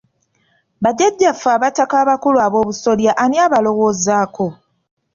[0.83, 4.47] Bajajjaffe abataka abakulu ab'obusolya ani abalowoozaako?